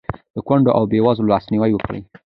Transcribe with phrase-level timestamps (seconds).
[0.35, 2.01] د کونډو او بېوزلو لاسنیوی وکړئ.